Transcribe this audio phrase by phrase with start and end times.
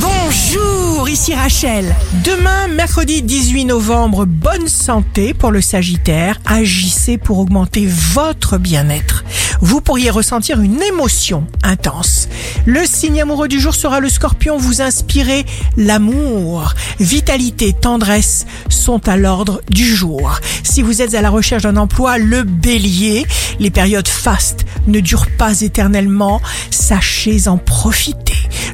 [0.00, 1.94] Bonjour, ici Rachel.
[2.24, 6.38] Demain, mercredi 18 novembre, bonne santé pour le Sagittaire.
[6.46, 9.24] Agissez pour augmenter votre bien-être.
[9.60, 12.28] Vous pourriez ressentir une émotion intense.
[12.64, 14.56] Le signe amoureux du jour sera le Scorpion.
[14.56, 15.44] Vous inspirez
[15.76, 20.38] l'amour, vitalité, tendresse sont à l'ordre du jour.
[20.62, 23.26] Si vous êtes à la recherche d'un emploi, le Bélier,
[23.58, 26.40] les périodes fastes ne durent pas éternellement.
[26.70, 28.27] Sachez en profiter.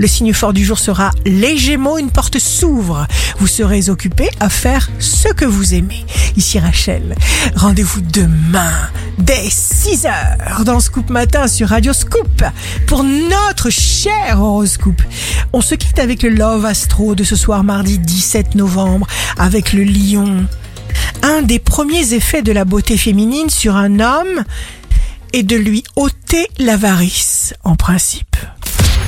[0.00, 3.06] Le signe fort du jour sera les Gémeaux, une porte s'ouvre.
[3.38, 6.06] Vous serez occupé à faire ce que vous aimez.
[6.38, 7.14] Ici Rachel,
[7.54, 8.72] rendez-vous demain
[9.18, 12.42] dès 6 heures dans Scoop Matin sur Radio Scoop
[12.86, 15.02] pour notre cher horoscope.
[15.52, 19.06] On se quitte avec le Love Astro de ce soir mardi 17 novembre
[19.36, 20.46] avec le lion.
[21.20, 24.44] Un des premiers effets de la beauté féminine sur un homme
[25.34, 28.36] est de lui ôter l'avarice en principe.